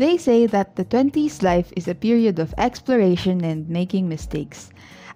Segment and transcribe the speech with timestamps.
[0.00, 4.70] They say that the 20s life is a period of exploration and making mistakes.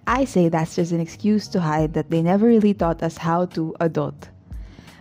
[0.05, 3.45] I say that's just an excuse to hide that they never really taught us how
[3.57, 4.29] to adult.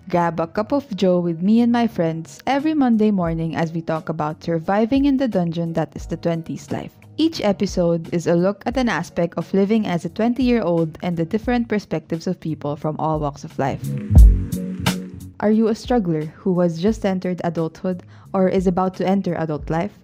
[0.09, 3.83] Grab a cup of joe with me and my friends every Monday morning as we
[3.83, 7.04] talk about surviving in the dungeon that is the 20s life.
[7.17, 10.99] Each episode is a look at an aspect of living as a 20 year old
[11.01, 13.89] and the different perspectives of people from all walks of life.
[15.39, 19.71] Are you a struggler who has just entered adulthood or is about to enter adult
[19.71, 19.97] life?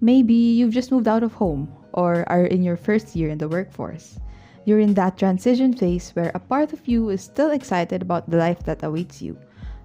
[0.00, 3.48] Maybe you've just moved out of home or are in your first year in the
[3.48, 4.18] workforce.
[4.64, 8.36] You're in that transition phase where a part of you is still excited about the
[8.36, 9.38] life that awaits you,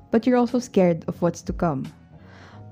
[0.09, 1.85] but you're also scared of what's to come.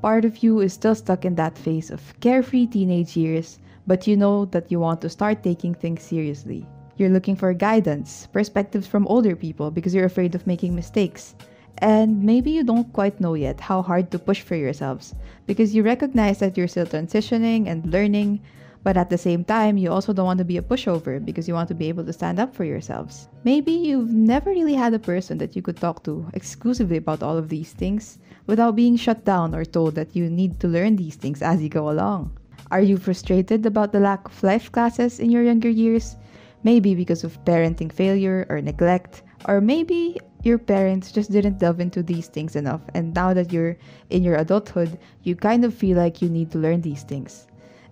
[0.02, 4.16] Part of you is still stuck in that phase of carefree teenage years, but you
[4.16, 6.66] know that you want to start taking things seriously.
[6.96, 11.36] You're looking for guidance, perspectives from older people because you're afraid of making mistakes,
[11.80, 15.16] and maybe you don't quite know yet how hard to push for yourselves
[15.48, 18.40] because you recognize that you're still transitioning and learning,
[18.84, 21.54] but at the same time, you also don't want to be a pushover because you
[21.54, 23.28] want to be able to stand up for yourselves.
[23.44, 27.38] Maybe you've never really had a person that you could talk to exclusively about all
[27.38, 31.16] of these things without being shut down or told that you need to learn these
[31.16, 32.38] things as you go along.
[32.72, 36.16] Are you frustrated about the lack of life classes in your younger years?
[36.64, 42.02] Maybe because of parenting failure or neglect, or maybe your parents just didn't delve into
[42.02, 43.78] these things enough, and now that you're
[44.10, 47.48] in your adulthood, you kind of feel like you need to learn these things.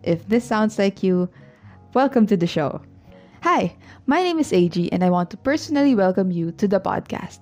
[0.07, 1.27] If this sounds like you,
[1.93, 2.79] welcome to the show.
[3.41, 7.39] Hi, my name is AG, and I want to personally welcome you to the podcast.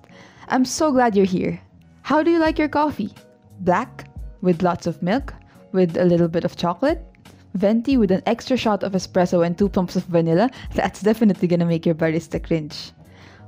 [0.48, 1.60] I'm so glad you're here.
[2.02, 3.14] How do you like your coffee?
[3.60, 4.10] Black?
[4.40, 5.32] With lots of milk?
[5.70, 7.06] With a little bit of chocolate?
[7.54, 10.50] Venti with an extra shot of espresso and two pumps of vanilla?
[10.74, 12.90] That's definitely gonna make your barista cringe.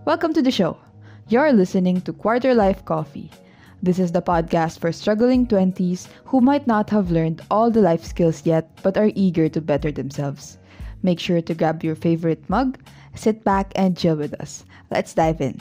[0.05, 0.78] Welcome to the show.
[1.27, 3.32] You're listening to Quarter Life Coffee.
[3.81, 8.05] This is the podcast for struggling 20s who might not have learned all the life
[8.05, 10.59] skills yet but are eager to better themselves.
[11.03, 12.78] Make sure to grab your favorite mug,
[13.15, 14.65] sit back, and chill with us.
[14.91, 15.61] Let's dive in.